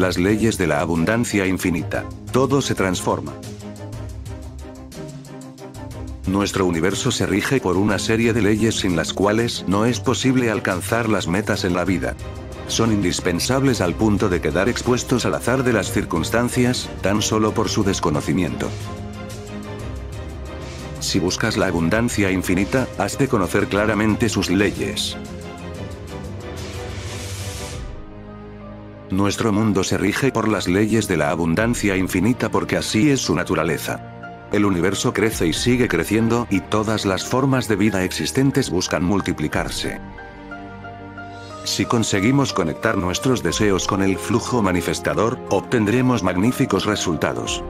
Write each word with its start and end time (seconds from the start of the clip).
Las 0.00 0.16
leyes 0.16 0.56
de 0.56 0.66
la 0.66 0.80
abundancia 0.80 1.46
infinita. 1.46 2.06
Todo 2.32 2.62
se 2.62 2.74
transforma. 2.74 3.34
Nuestro 6.26 6.64
universo 6.64 7.10
se 7.10 7.26
rige 7.26 7.60
por 7.60 7.76
una 7.76 7.98
serie 7.98 8.32
de 8.32 8.40
leyes 8.40 8.76
sin 8.76 8.96
las 8.96 9.12
cuales 9.12 9.66
no 9.68 9.84
es 9.84 10.00
posible 10.00 10.50
alcanzar 10.50 11.10
las 11.10 11.28
metas 11.28 11.64
en 11.64 11.74
la 11.74 11.84
vida. 11.84 12.16
Son 12.66 12.92
indispensables 12.92 13.82
al 13.82 13.94
punto 13.94 14.30
de 14.30 14.40
quedar 14.40 14.70
expuestos 14.70 15.26
al 15.26 15.34
azar 15.34 15.64
de 15.64 15.74
las 15.74 15.92
circunstancias, 15.92 16.88
tan 17.02 17.20
solo 17.20 17.52
por 17.52 17.68
su 17.68 17.84
desconocimiento. 17.84 18.70
Si 21.00 21.18
buscas 21.18 21.58
la 21.58 21.66
abundancia 21.66 22.30
infinita, 22.30 22.88
has 22.96 23.18
de 23.18 23.28
conocer 23.28 23.66
claramente 23.66 24.30
sus 24.30 24.48
leyes. 24.48 25.18
Nuestro 29.10 29.52
mundo 29.52 29.82
se 29.82 29.98
rige 29.98 30.30
por 30.30 30.46
las 30.46 30.68
leyes 30.68 31.08
de 31.08 31.16
la 31.16 31.30
abundancia 31.30 31.96
infinita 31.96 32.48
porque 32.48 32.76
así 32.76 33.10
es 33.10 33.20
su 33.20 33.34
naturaleza. 33.34 34.00
El 34.52 34.64
universo 34.64 35.12
crece 35.12 35.48
y 35.48 35.52
sigue 35.52 35.88
creciendo 35.88 36.46
y 36.48 36.60
todas 36.60 37.04
las 37.04 37.24
formas 37.24 37.66
de 37.66 37.74
vida 37.74 38.04
existentes 38.04 38.70
buscan 38.70 39.02
multiplicarse. 39.02 40.00
Si 41.64 41.86
conseguimos 41.86 42.52
conectar 42.52 42.96
nuestros 42.96 43.42
deseos 43.42 43.88
con 43.88 44.00
el 44.02 44.16
flujo 44.16 44.62
manifestador, 44.62 45.38
obtendremos 45.50 46.22
magníficos 46.22 46.86
resultados. 46.86 47.64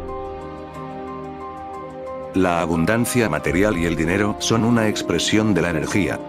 La 2.34 2.60
abundancia 2.60 3.30
material 3.30 3.78
y 3.78 3.86
el 3.86 3.97
dinero 3.97 4.36
son 4.41 4.62
una 4.62 4.88
expresión 4.88 5.54
de 5.54 5.62
la 5.62 5.70
energía. 5.70 6.20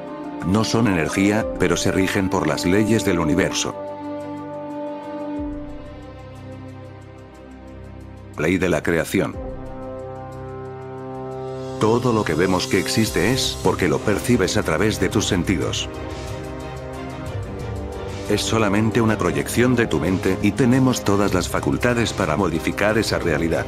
No 0.47 0.63
son 0.63 0.87
energía, 0.87 1.45
pero 1.59 1.75
se 1.75 1.91
rigen 1.91 2.29
por 2.29 2.47
las 2.47 2.65
leyes 2.65 3.03
del 3.03 3.19
universo. 3.19 3.90
Ley 8.41 8.57
de 8.57 8.67
la 8.67 8.83
creación. 8.83 9.35
Todo 11.79 12.13
lo 12.13 12.23
que 12.23 12.35
vemos 12.35 12.67
que 12.67 12.79
existe 12.79 13.31
es 13.31 13.57
porque 13.63 13.87
lo 13.87 13.99
percibes 13.99 14.57
a 14.57 14.63
través 14.63 14.99
de 14.99 15.09
tus 15.09 15.27
sentidos. 15.27 15.89
Es 18.29 18.41
solamente 18.41 19.01
una 19.01 19.17
proyección 19.17 19.75
de 19.75 19.87
tu 19.87 19.99
mente 19.99 20.37
y 20.41 20.51
tenemos 20.51 21.03
todas 21.03 21.33
las 21.33 21.49
facultades 21.49 22.13
para 22.13 22.37
modificar 22.37 22.97
esa 22.97 23.19
realidad. 23.19 23.65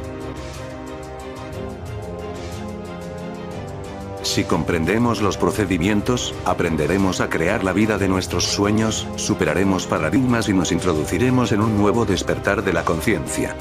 Si 4.22 4.44
comprendemos 4.44 5.20
los 5.20 5.36
procedimientos, 5.36 6.34
aprenderemos 6.44 7.20
a 7.20 7.28
crear 7.28 7.62
la 7.62 7.72
vida 7.72 7.98
de 7.98 8.08
nuestros 8.08 8.44
sueños, 8.44 9.06
superaremos 9.16 9.86
paradigmas 9.86 10.48
y 10.48 10.54
nos 10.54 10.72
introduciremos 10.72 11.52
en 11.52 11.60
un 11.60 11.76
nuevo 11.76 12.04
despertar 12.04 12.64
de 12.64 12.72
la 12.72 12.84
conciencia. 12.84 13.54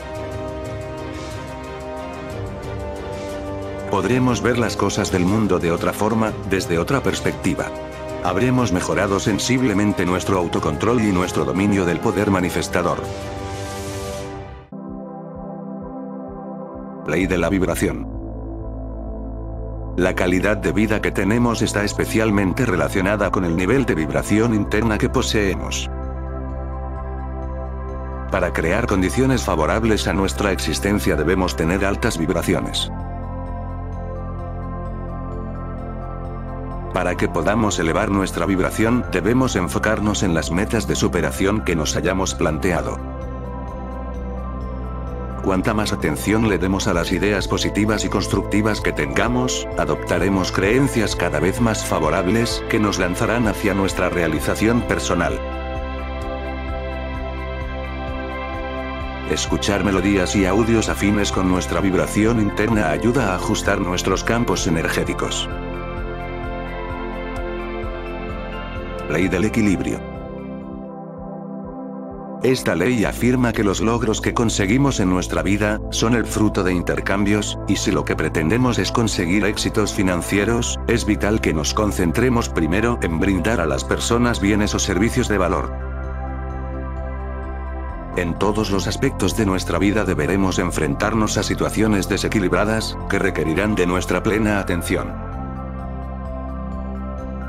Podremos 3.93 4.41
ver 4.41 4.57
las 4.57 4.75
cosas 4.75 5.11
del 5.11 5.23
mundo 5.23 5.59
de 5.59 5.71
otra 5.71 5.93
forma, 5.93 6.33
desde 6.49 6.79
otra 6.79 7.03
perspectiva. 7.03 7.67
Habremos 8.23 8.71
mejorado 8.71 9.19
sensiblemente 9.19 10.03
nuestro 10.03 10.39
autocontrol 10.39 10.99
y 10.99 11.11
nuestro 11.11 11.45
dominio 11.45 11.85
del 11.85 11.99
poder 11.99 12.31
manifestador. 12.31 13.03
Ley 17.05 17.27
de 17.27 17.37
la 17.37 17.49
vibración. 17.49 18.07
La 19.95 20.15
calidad 20.15 20.57
de 20.57 20.71
vida 20.71 20.99
que 20.99 21.11
tenemos 21.11 21.61
está 21.61 21.83
especialmente 21.83 22.65
relacionada 22.65 23.29
con 23.29 23.45
el 23.45 23.55
nivel 23.55 23.85
de 23.85 23.93
vibración 23.93 24.55
interna 24.55 24.97
que 24.97 25.09
poseemos. 25.09 25.87
Para 28.31 28.51
crear 28.53 28.87
condiciones 28.87 29.43
favorables 29.43 30.07
a 30.07 30.13
nuestra 30.13 30.51
existencia 30.51 31.15
debemos 31.15 31.55
tener 31.55 31.85
altas 31.85 32.17
vibraciones. 32.17 32.91
Para 36.93 37.15
que 37.15 37.27
podamos 37.27 37.79
elevar 37.79 38.11
nuestra 38.11 38.45
vibración, 38.45 39.03
debemos 39.11 39.55
enfocarnos 39.55 40.21
en 40.21 40.35
las 40.35 40.51
metas 40.51 40.87
de 40.87 40.95
superación 40.95 41.61
que 41.61 41.75
nos 41.75 41.95
hayamos 41.95 42.35
planteado. 42.35 42.99
Cuanta 45.43 45.73
más 45.73 45.91
atención 45.91 46.47
le 46.47 46.57
demos 46.57 46.87
a 46.87 46.93
las 46.93 47.11
ideas 47.11 47.47
positivas 47.47 48.05
y 48.05 48.09
constructivas 48.09 48.79
que 48.79 48.93
tengamos, 48.93 49.67
adoptaremos 49.77 50.51
creencias 50.51 51.15
cada 51.15 51.39
vez 51.39 51.59
más 51.59 51.83
favorables, 51.83 52.63
que 52.69 52.79
nos 52.79 52.99
lanzarán 52.99 53.47
hacia 53.47 53.73
nuestra 53.73 54.09
realización 54.09 54.81
personal. 54.83 55.37
Escuchar 59.31 59.83
melodías 59.83 60.35
y 60.35 60.45
audios 60.45 60.89
afines 60.89 61.31
con 61.31 61.49
nuestra 61.49 61.81
vibración 61.81 62.39
interna 62.39 62.91
ayuda 62.91 63.31
a 63.31 63.35
ajustar 63.35 63.81
nuestros 63.81 64.23
campos 64.23 64.67
energéticos. 64.67 65.49
Ley 69.09 69.27
del 69.27 69.45
equilibrio. 69.45 69.99
Esta 72.41 72.75
ley 72.75 73.05
afirma 73.05 73.53
que 73.53 73.63
los 73.63 73.79
logros 73.79 74.19
que 74.19 74.33
conseguimos 74.33 74.99
en 74.99 75.09
nuestra 75.09 75.41
vida, 75.43 75.79
son 75.91 76.13
el 76.13 76.25
fruto 76.25 76.63
de 76.63 76.73
intercambios, 76.73 77.57
y 77.67 77.77
si 77.77 77.91
lo 77.91 78.03
que 78.03 78.15
pretendemos 78.15 78.79
es 78.79 78.91
conseguir 78.91 79.45
éxitos 79.45 79.93
financieros, 79.93 80.77
es 80.87 81.05
vital 81.05 81.39
que 81.39 81.53
nos 81.53 81.73
concentremos 81.73 82.49
primero 82.49 82.99
en 83.01 83.19
brindar 83.19 83.61
a 83.61 83.65
las 83.65 83.83
personas 83.83 84.41
bienes 84.41 84.75
o 84.75 84.79
servicios 84.79 85.27
de 85.29 85.37
valor. 85.37 85.73
En 88.17 88.37
todos 88.37 88.71
los 88.71 88.87
aspectos 88.87 89.35
de 89.37 89.45
nuestra 89.45 89.79
vida 89.79 90.03
deberemos 90.03 90.59
enfrentarnos 90.59 91.37
a 91.37 91.43
situaciones 91.43 92.09
desequilibradas, 92.09 92.97
que 93.09 93.19
requerirán 93.19 93.75
de 93.75 93.87
nuestra 93.87 94.21
plena 94.21 94.59
atención. 94.59 95.32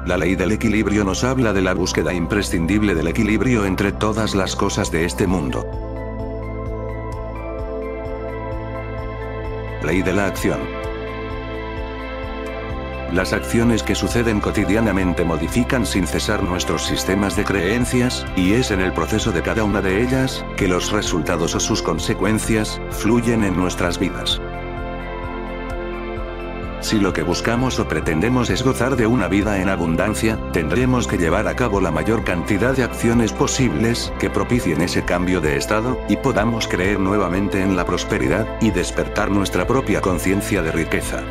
La 0.07 0.19
ley 0.19 0.37
del 0.37 0.53
equilibrio 0.53 1.03
nos 1.03 1.25
habla 1.25 1.55
de 1.55 1.63
la 1.63 1.73
búsqueda 1.73 2.13
imprescindible 2.13 2.95
del 2.95 3.07
equilibrio 3.07 3.65
entre 3.65 3.91
todas 3.91 4.35
las 4.35 4.55
cosas 4.55 4.91
de 4.91 5.07
este 5.07 5.27
mundo. 5.27 5.65
Ley 9.83 10.03
de 10.03 10.13
la 10.13 10.27
acción. 10.27 10.61
Las 13.15 13.33
acciones 13.33 13.83
que 13.83 13.95
suceden 13.95 14.41
cotidianamente 14.41 15.25
modifican 15.25 15.87
sin 15.87 16.07
cesar 16.07 16.43
nuestros 16.43 16.85
sistemas 16.85 17.35
de 17.37 17.45
creencias, 17.45 18.27
y 18.37 18.53
es 18.53 18.73
en 18.73 18.83
el 18.83 18.93
proceso 18.93 19.33
de 19.33 19.41
cada 19.41 19.65
una 19.65 19.81
de 19.81 20.03
ellas, 20.03 20.45
que 20.57 20.69
los 20.69 20.93
resultados 20.93 21.55
o 21.55 21.61
sus 21.61 21.81
consecuencias, 21.81 22.79
fluyen 22.91 23.43
en 23.43 23.57
nuestras 23.57 23.99
vidas. 23.99 24.39
Si 26.85 27.01
lo 27.01 27.15
que 27.15 27.23
buscamos 27.23 27.79
o 27.79 27.89
pretendemos 27.89 28.51
es 28.51 28.63
gozar 28.63 28.95
de 28.95 29.07
una 29.07 29.27
vida 29.27 29.59
en 29.63 29.71
abundancia, 29.71 30.39
tendremos 30.53 31.07
que 31.07 31.17
llevar 31.17 31.49
a 31.49 31.57
cabo 31.57 31.81
la 31.81 31.91
mayor 31.91 32.25
cantidad 32.25 32.77
de 32.77 32.85
acciones 32.85 33.33
posibles 33.33 34.13
que 34.19 34.29
propicien 34.29 34.83
ese 34.83 35.03
cambio 35.03 35.41
de 35.41 35.57
estado, 35.57 35.99
y 36.11 36.19
podamos 36.19 36.69
creer 36.69 37.01
nuevamente 37.01 37.63
en 37.63 37.75
la 37.75 37.87
prosperidad, 37.87 38.47
y 38.61 38.71
despertar 38.71 39.31
nuestra 39.31 39.67
propia 39.67 40.03
conciencia 40.03 40.63
de 40.63 40.73
riqueza. 40.73 41.23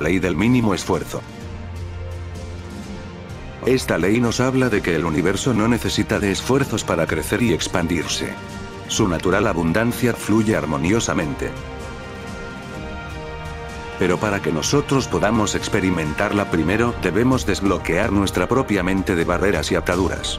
Ley 0.00 0.18
del 0.18 0.34
mínimo 0.34 0.72
esfuerzo. 0.72 1.20
Esta 3.66 3.98
ley 3.98 4.18
nos 4.18 4.40
habla 4.40 4.70
de 4.70 4.80
que 4.80 4.96
el 4.96 5.04
universo 5.04 5.52
no 5.52 5.68
necesita 5.68 6.18
de 6.18 6.32
esfuerzos 6.32 6.84
para 6.84 7.06
crecer 7.06 7.42
y 7.42 7.52
expandirse. 7.52 8.32
Su 8.88 9.08
natural 9.08 9.46
abundancia 9.46 10.12
fluye 10.14 10.56
armoniosamente. 10.56 11.50
Pero 13.98 14.18
para 14.18 14.40
que 14.40 14.52
nosotros 14.52 15.08
podamos 15.08 15.54
experimentarla 15.54 16.50
primero, 16.50 16.94
debemos 17.02 17.46
desbloquear 17.46 18.12
nuestra 18.12 18.46
propia 18.46 18.82
mente 18.82 19.16
de 19.16 19.24
barreras 19.24 19.72
y 19.72 19.74
ataduras. 19.74 20.38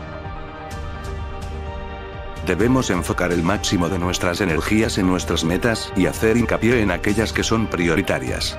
Debemos 2.46 2.90
enfocar 2.92 3.34
el 3.34 3.44
máximo 3.44 3.90
de 3.90 4.00
nuestras 4.00 4.40
energías 4.40 4.98
en 4.98 5.08
nuestras 5.08 5.44
metas, 5.44 5.92
y 5.98 6.06
hacer 6.06 6.38
hincapié 6.38 6.82
en 6.82 6.92
aquellas 6.92 7.34
que 7.34 7.44
son 7.44 7.68
prioritarias. 7.68 8.58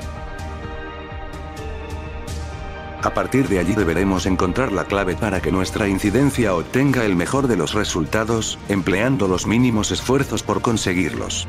A 3.02 3.14
partir 3.14 3.48
de 3.48 3.60
allí 3.60 3.74
deberemos 3.74 4.26
encontrar 4.26 4.72
la 4.72 4.84
clave 4.84 5.14
para 5.14 5.40
que 5.40 5.52
nuestra 5.52 5.88
incidencia 5.88 6.54
obtenga 6.54 7.04
el 7.04 7.14
mejor 7.14 7.46
de 7.46 7.56
los 7.56 7.74
resultados, 7.74 8.58
empleando 8.68 9.28
los 9.28 9.46
mínimos 9.46 9.92
esfuerzos 9.92 10.42
por 10.42 10.62
conseguirlos. 10.62 11.46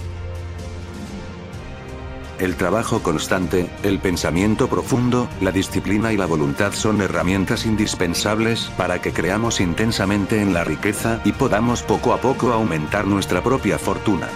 El 2.38 2.56
trabajo 2.56 3.02
constante, 3.02 3.70
el 3.84 4.00
pensamiento 4.00 4.70
profundo, 4.70 5.28
la 5.42 5.52
disciplina 5.52 6.14
y 6.14 6.18
la 6.18 6.28
voluntad 6.28 6.72
son 6.72 7.02
herramientas 7.02 7.66
indispensables 7.66 8.72
para 8.78 9.02
que 9.02 9.12
creamos 9.12 9.60
intensamente 9.60 10.42
en 10.42 10.54
la 10.54 10.64
riqueza 10.64 11.20
y 11.26 11.34
podamos 11.34 11.82
poco 11.82 12.14
a 12.14 12.22
poco 12.22 12.54
aumentar 12.54 13.08
nuestra 13.08 13.44
propia 13.44 13.80
fortuna. 13.80 14.30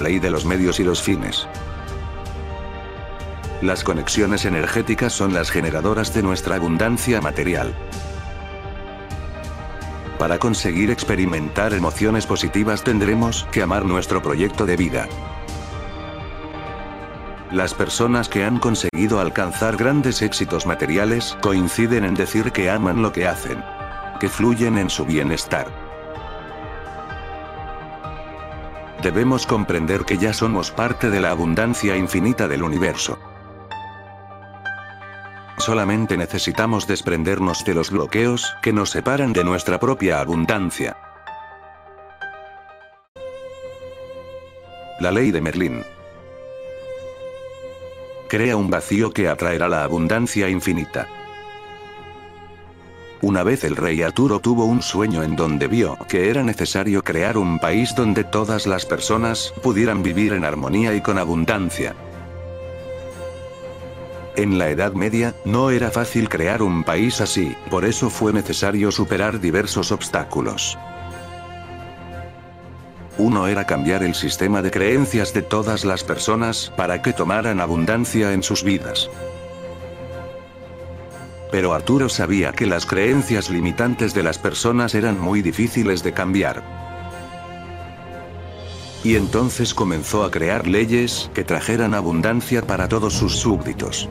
Ley 0.00 0.18
de 0.18 0.30
los 0.30 0.44
medios 0.44 0.80
y 0.80 0.84
los 0.84 1.00
fines. 1.00 1.46
Las 3.62 3.84
conexiones 3.84 4.46
energéticas 4.46 5.12
son 5.12 5.34
las 5.34 5.50
generadoras 5.50 6.14
de 6.14 6.22
nuestra 6.22 6.56
abundancia 6.56 7.20
material. 7.20 7.74
Para 10.18 10.38
conseguir 10.38 10.90
experimentar 10.90 11.74
emociones 11.74 12.26
positivas 12.26 12.82
tendremos 12.84 13.46
que 13.52 13.62
amar 13.62 13.84
nuestro 13.84 14.22
proyecto 14.22 14.64
de 14.64 14.76
vida. 14.76 15.08
Las 17.50 17.74
personas 17.74 18.30
que 18.30 18.44
han 18.44 18.58
conseguido 18.58 19.20
alcanzar 19.20 19.76
grandes 19.76 20.22
éxitos 20.22 20.66
materiales 20.66 21.36
coinciden 21.42 22.04
en 22.04 22.14
decir 22.14 22.52
que 22.52 22.70
aman 22.70 23.02
lo 23.02 23.12
que 23.12 23.26
hacen. 23.26 23.62
Que 24.20 24.30
fluyen 24.30 24.78
en 24.78 24.88
su 24.88 25.04
bienestar. 25.04 25.66
Debemos 29.02 29.46
comprender 29.46 30.04
que 30.04 30.16
ya 30.16 30.32
somos 30.32 30.70
parte 30.70 31.10
de 31.10 31.20
la 31.20 31.30
abundancia 31.30 31.96
infinita 31.96 32.48
del 32.48 32.62
universo. 32.62 33.18
Solamente 35.60 36.16
necesitamos 36.16 36.86
desprendernos 36.86 37.66
de 37.66 37.74
los 37.74 37.90
bloqueos 37.90 38.56
que 38.62 38.72
nos 38.72 38.88
separan 38.88 39.34
de 39.34 39.44
nuestra 39.44 39.78
propia 39.78 40.18
abundancia. 40.18 40.96
La 45.00 45.10
ley 45.10 45.30
de 45.30 45.42
Merlín. 45.42 45.84
Crea 48.28 48.56
un 48.56 48.70
vacío 48.70 49.12
que 49.12 49.28
atraerá 49.28 49.68
la 49.68 49.84
abundancia 49.84 50.48
infinita. 50.48 51.06
Una 53.20 53.42
vez 53.42 53.62
el 53.64 53.76
rey 53.76 54.00
Arturo 54.00 54.40
tuvo 54.40 54.64
un 54.64 54.80
sueño 54.80 55.22
en 55.22 55.36
donde 55.36 55.66
vio 55.66 55.98
que 56.08 56.30
era 56.30 56.42
necesario 56.42 57.04
crear 57.04 57.36
un 57.36 57.58
país 57.58 57.94
donde 57.94 58.24
todas 58.24 58.66
las 58.66 58.86
personas 58.86 59.52
pudieran 59.62 60.02
vivir 60.02 60.32
en 60.32 60.46
armonía 60.46 60.94
y 60.94 61.02
con 61.02 61.18
abundancia. 61.18 61.94
En 64.36 64.58
la 64.58 64.70
Edad 64.70 64.92
Media, 64.92 65.34
no 65.44 65.70
era 65.70 65.90
fácil 65.90 66.28
crear 66.28 66.62
un 66.62 66.84
país 66.84 67.20
así, 67.20 67.56
por 67.68 67.84
eso 67.84 68.10
fue 68.10 68.32
necesario 68.32 68.92
superar 68.92 69.40
diversos 69.40 69.90
obstáculos. 69.90 70.78
Uno 73.18 73.48
era 73.48 73.66
cambiar 73.66 74.02
el 74.02 74.14
sistema 74.14 74.62
de 74.62 74.70
creencias 74.70 75.34
de 75.34 75.42
todas 75.42 75.84
las 75.84 76.04
personas 76.04 76.72
para 76.76 77.02
que 77.02 77.12
tomaran 77.12 77.60
abundancia 77.60 78.32
en 78.32 78.42
sus 78.42 78.62
vidas. 78.62 79.10
Pero 81.50 81.74
Arturo 81.74 82.08
sabía 82.08 82.52
que 82.52 82.66
las 82.66 82.86
creencias 82.86 83.50
limitantes 83.50 84.14
de 84.14 84.22
las 84.22 84.38
personas 84.38 84.94
eran 84.94 85.20
muy 85.20 85.42
difíciles 85.42 86.02
de 86.02 86.12
cambiar. 86.12 86.89
Y 89.02 89.16
entonces 89.16 89.72
comenzó 89.72 90.24
a 90.24 90.30
crear 90.30 90.66
leyes 90.66 91.30
que 91.32 91.42
trajeran 91.42 91.94
abundancia 91.94 92.62
para 92.62 92.88
todos 92.88 93.14
sus 93.14 93.36
súbditos. 93.36 94.08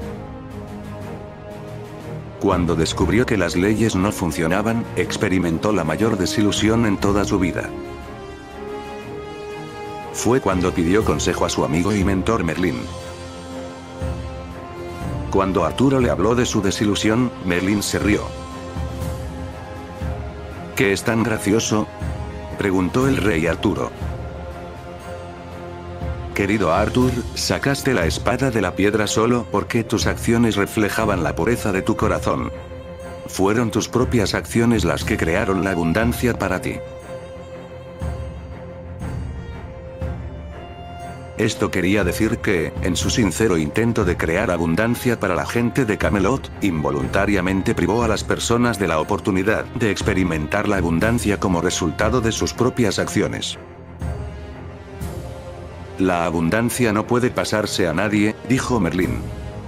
Cuando 2.40 2.76
descubrió 2.76 3.26
que 3.26 3.38
las 3.38 3.56
leyes 3.56 3.96
no 3.96 4.12
funcionaban, 4.12 4.86
experimentó 4.96 5.74
la 5.74 5.84
mayor 5.84 6.18
desilusión 6.18 6.86
en 6.86 6.98
toda 6.98 7.26
su 7.26 7.38
vida. 7.38 7.70
Fue 10.14 10.42
cuando 10.42 10.74
pidió 10.74 11.04
consejo 11.04 11.46
a 11.46 11.50
su 11.50 11.64
amigo 11.64 11.94
y 11.94 12.04
mentor 12.04 12.44
Merlín. 12.44 12.80
Cuando 15.32 15.66
Arturo 15.66 16.00
le 16.00 16.10
habló 16.10 16.34
de 16.34 16.46
su 16.46 16.62
desilusión, 16.62 17.32
Merlín 17.46 17.84
se 17.84 18.00
rió. 18.00 18.24
¿Qué 20.76 20.94
es 20.94 21.04
tan 21.04 21.24
gracioso? 21.24 21.88
preguntó 22.58 23.08
el 23.08 23.18
rey 23.18 23.46
Arturo. 23.48 23.92
Querido 26.40 26.72
Arthur, 26.74 27.12
sacaste 27.36 27.94
la 27.94 28.06
espada 28.06 28.50
de 28.50 28.62
la 28.62 28.74
piedra 28.74 29.08
solo 29.08 29.46
porque 29.52 29.84
tus 29.84 30.08
acciones 30.08 30.56
reflejaban 30.56 31.22
la 31.22 31.36
pureza 31.36 31.74
de 31.74 31.82
tu 31.82 31.98
corazón. 31.98 32.50
Fueron 33.28 33.72
tus 33.72 33.90
propias 33.90 34.34
acciones 34.34 34.86
las 34.86 35.04
que 35.04 35.18
crearon 35.18 35.66
la 35.66 35.72
abundancia 35.72 36.40
para 36.40 36.62
ti. 36.62 36.78
Esto 41.38 41.72
quería 41.72 42.06
decir 42.06 42.38
que, 42.38 42.72
en 42.84 42.96
su 42.96 43.10
sincero 43.10 43.58
intento 43.58 44.06
de 44.06 44.16
crear 44.16 44.50
abundancia 44.50 45.20
para 45.20 45.36
la 45.36 45.46
gente 45.46 45.84
de 45.84 45.98
Camelot, 45.98 46.50
involuntariamente 46.62 47.76
privó 47.76 48.04
a 48.04 48.08
las 48.08 48.24
personas 48.24 48.80
de 48.80 48.88
la 48.88 49.02
oportunidad 49.02 49.66
de 49.76 49.92
experimentar 49.92 50.70
la 50.70 50.78
abundancia 50.78 51.38
como 51.38 51.60
resultado 51.60 52.22
de 52.22 52.32
sus 52.32 52.54
propias 52.54 52.98
acciones. 52.98 53.60
La 56.00 56.24
abundancia 56.24 56.94
no 56.94 57.06
puede 57.06 57.30
pasarse 57.30 57.86
a 57.86 57.94
nadie, 57.94 58.34
dijo 58.48 58.80
Merlín. 58.80 59.19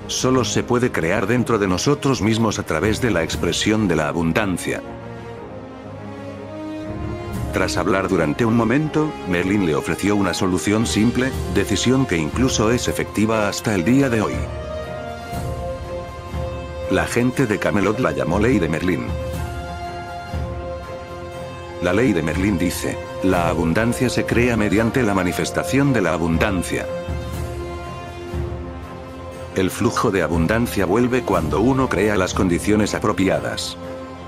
Solo 0.07 0.45
se 0.45 0.63
puede 0.63 0.89
crear 0.89 1.27
dentro 1.27 1.59
de 1.59 1.67
nosotros 1.67 2.21
mismos 2.21 2.57
a 2.57 2.63
través 2.63 3.01
de 3.01 3.11
la 3.11 3.21
expresión 3.21 3.89
de 3.89 3.97
la 3.97 4.07
abundancia. 4.07 4.81
Tras 7.51 7.75
hablar 7.75 8.07
durante 8.07 8.45
un 8.45 8.55
momento, 8.55 9.11
Merlin 9.27 9.65
le 9.65 9.75
ofreció 9.75 10.15
una 10.15 10.33
solución 10.33 10.87
simple, 10.87 11.33
decisión 11.53 12.05
que 12.05 12.15
incluso 12.15 12.71
es 12.71 12.87
efectiva 12.87 13.49
hasta 13.49 13.75
el 13.75 13.83
día 13.83 14.09
de 14.09 14.21
hoy. 14.21 14.35
La 16.91 17.07
gente 17.07 17.45
de 17.45 17.59
Camelot 17.59 17.99
la 17.99 18.13
llamó 18.13 18.39
Ley 18.39 18.57
de 18.57 18.69
Merlín. 18.69 19.05
La 21.81 21.91
ley 21.91 22.13
de 22.13 22.23
Merlín 22.23 22.57
dice, 22.57 22.97
la 23.23 23.49
abundancia 23.49 24.09
se 24.09 24.25
crea 24.25 24.57
mediante 24.57 25.03
la 25.03 25.13
manifestación 25.13 25.93
de 25.93 26.01
la 26.01 26.13
abundancia. 26.13 26.87
El 29.55 29.69
flujo 29.69 30.09
de 30.09 30.23
abundancia 30.23 30.85
vuelve 30.85 31.21
cuando 31.21 31.61
uno 31.61 31.87
crea 31.87 32.15
las 32.15 32.33
condiciones 32.33 32.95
apropiadas. 32.95 33.77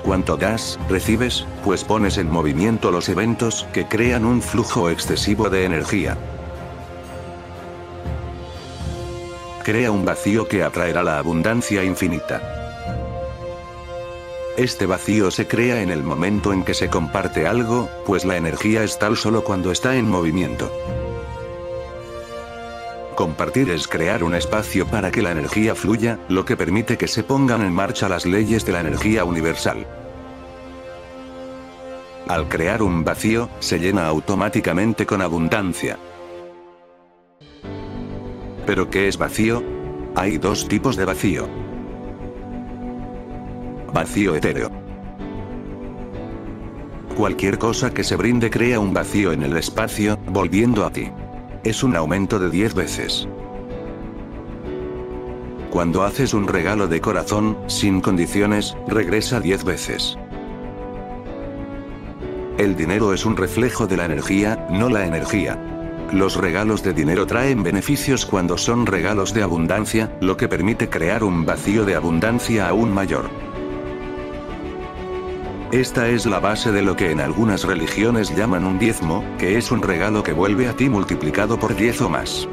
Cuanto 0.04 0.38
das, 0.38 0.78
recibes, 0.90 1.46
pues 1.64 1.84
pones 1.84 2.18
en 2.18 2.30
movimiento 2.30 2.92
los 2.92 3.10
eventos 3.10 3.66
que 3.74 3.88
crean 3.88 4.26
un 4.26 4.42
flujo 4.42 4.90
excesivo 4.90 5.50
de 5.50 5.66
energía. 5.66 6.18
Crea 9.64 9.92
un 9.92 10.06
vacío 10.06 10.48
que 10.48 10.62
atraerá 10.62 11.02
la 11.04 11.18
abundancia 11.18 11.84
infinita. 11.84 12.63
Este 14.58 14.86
vacío 14.86 15.32
se 15.32 15.48
crea 15.48 15.82
en 15.82 15.90
el 15.90 16.04
momento 16.04 16.54
en 16.54 16.64
que 16.64 16.76
se 16.76 16.88
comparte 16.88 17.48
algo, 17.48 17.90
pues 18.06 18.24
la 18.24 18.38
energía 18.38 18.84
es 18.84 19.00
tal 19.00 19.18
solo 19.18 19.44
cuando 19.44 19.72
está 19.72 19.96
en 19.96 20.08
movimiento. 20.08 20.72
Compartir 23.16 23.72
es 23.72 23.88
crear 23.88 24.24
un 24.24 24.36
espacio 24.36 24.86
para 24.86 25.10
que 25.10 25.24
la 25.24 25.32
energía 25.32 25.74
fluya, 25.74 26.20
lo 26.30 26.46
que 26.46 26.56
permite 26.56 26.98
que 26.98 27.08
se 27.08 27.24
pongan 27.24 27.64
en 27.64 27.74
marcha 27.74 28.08
las 28.08 28.28
leyes 28.28 28.64
de 28.64 28.74
la 28.74 28.82
energía 28.82 29.26
universal. 29.26 29.88
Al 32.28 32.48
crear 32.48 32.84
un 32.84 33.04
vacío, 33.04 33.50
se 33.60 33.80
llena 33.80 34.06
automáticamente 34.06 35.08
con 35.08 35.24
abundancia. 35.24 35.98
¿Pero 38.68 38.90
qué 38.92 39.08
es 39.08 39.18
vacío? 39.18 39.64
Hay 40.16 40.38
dos 40.38 40.68
tipos 40.68 40.96
de 40.96 41.06
vacío. 41.06 41.63
Vacío 43.94 44.36
etéreo. 44.36 44.72
Cualquier 47.16 47.60
cosa 47.60 47.94
que 47.94 48.04
se 48.04 48.16
brinde 48.16 48.50
crea 48.50 48.80
un 48.80 48.94
vacío 48.94 49.32
en 49.32 49.44
el 49.44 49.56
espacio, 49.56 50.18
volviendo 50.28 50.86
a 50.86 50.92
ti 50.92 51.12
es 51.64 51.82
un 51.84 51.96
aumento 51.96 52.40
de 52.40 52.50
10 52.50 52.74
veces. 52.74 53.28
Cuando 55.72 56.04
haces 56.04 56.34
un 56.34 56.48
regalo 56.48 56.88
de 56.88 57.02
corazón, 57.02 57.58
sin 57.68 58.02
condiciones, 58.02 58.76
regresa 58.88 59.40
10 59.40 59.64
veces. 59.64 60.18
El 62.58 62.76
dinero 62.76 63.14
es 63.14 63.26
un 63.26 63.38
reflejo 63.38 63.88
de 63.88 63.98
la 63.98 64.06
energía, 64.06 64.68
no 64.70 64.90
la 64.90 65.06
energía. 65.06 65.58
Los 66.12 66.36
regalos 66.36 66.84
de 66.84 66.94
dinero 66.94 67.26
traen 67.26 67.64
beneficios 67.64 68.26
cuando 68.26 68.58
son 68.58 68.86
regalos 68.86 69.34
de 69.34 69.42
abundancia, 69.42 70.16
lo 70.22 70.38
que 70.38 70.48
permite 70.48 70.90
crear 70.90 71.24
un 71.24 71.46
vacío 71.46 71.86
de 71.86 71.96
abundancia 71.96 72.68
aún 72.68 72.94
mayor. 72.94 73.53
Esta 75.74 76.08
es 76.08 76.28
la 76.28 76.40
base 76.40 76.72
de 76.72 76.84
lo 76.84 76.96
que 76.96 77.10
en 77.10 77.20
algunas 77.20 77.64
religiones 77.64 78.36
llaman 78.36 78.64
un 78.64 78.78
diezmo, 78.78 79.26
que 79.40 79.58
es 79.58 79.72
un 79.72 79.82
regalo 79.82 80.22
que 80.22 80.32
vuelve 80.32 80.68
a 80.68 80.76
ti 80.76 80.88
multiplicado 80.88 81.60
por 81.60 81.76
diez 81.76 82.00
o 82.00 82.10
más. 82.10 82.48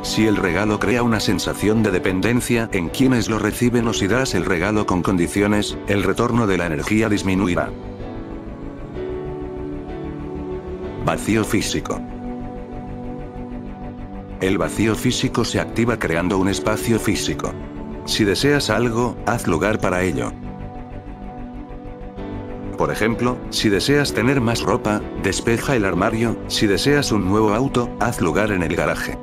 Si 0.00 0.26
el 0.26 0.36
regalo 0.36 0.78
crea 0.78 1.02
una 1.02 1.20
sensación 1.20 1.82
de 1.82 1.90
dependencia 1.90 2.70
en 2.72 2.88
quienes 2.88 3.28
lo 3.28 3.38
reciben 3.38 3.86
o 3.86 3.92
si 3.92 4.06
das 4.06 4.34
el 4.34 4.46
regalo 4.46 4.86
con 4.86 5.02
condiciones, 5.02 5.76
el 5.88 6.04
retorno 6.04 6.46
de 6.46 6.56
la 6.56 6.64
energía 6.64 7.10
disminuirá. 7.10 7.68
Vacío 11.04 11.44
físico. 11.44 12.00
El 14.40 14.56
vacío 14.56 14.94
físico 14.94 15.44
se 15.44 15.60
activa 15.60 15.98
creando 15.98 16.38
un 16.38 16.48
espacio 16.48 16.98
físico. 16.98 17.52
Si 18.06 18.24
deseas 18.24 18.70
algo, 18.70 19.18
haz 19.26 19.46
lugar 19.46 19.80
para 19.80 20.02
ello. 20.02 20.32
Por 22.78 22.92
ejemplo, 22.92 23.38
si 23.50 23.68
deseas 23.68 24.14
tener 24.14 24.40
más 24.40 24.62
ropa, 24.62 25.02
despeja 25.24 25.74
el 25.74 25.84
armario, 25.84 26.38
si 26.46 26.68
deseas 26.68 27.10
un 27.10 27.26
nuevo 27.26 27.52
auto, 27.52 27.90
haz 27.98 28.20
lugar 28.20 28.52
en 28.52 28.62
el 28.62 28.76
garaje. 28.76 29.18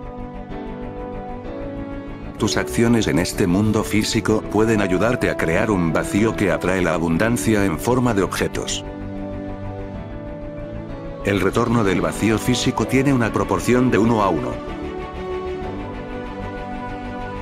Tus 2.38 2.58
acciones 2.58 3.08
en 3.08 3.18
este 3.18 3.48
mundo 3.48 3.86
físico 3.86 4.42
pueden 4.42 4.82
ayudarte 4.82 5.30
a 5.30 5.38
crear 5.38 5.72
un 5.72 5.94
vacío 5.94 6.36
que 6.36 6.52
atrae 6.52 6.82
la 6.82 6.96
abundancia 6.96 7.64
en 7.64 7.80
forma 7.80 8.14
de 8.14 8.24
objetos. 8.24 8.84
El 11.24 11.40
retorno 11.40 11.86
del 11.86 12.02
vacío 12.02 12.38
físico 12.38 12.86
tiene 12.86 13.14
una 13.14 13.32
proporción 13.32 13.90
de 13.90 13.98
1 13.98 14.22
a 14.22 14.30
1. 14.30 14.52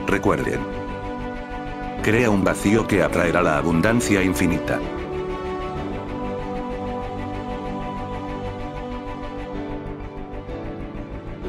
Recuerden. 0.05 0.60
Crea 2.03 2.29
un 2.29 2.43
vacío 2.43 2.86
que 2.86 3.01
atraerá 3.01 3.41
la 3.41 3.58
abundancia 3.58 4.22
infinita. 4.22 4.79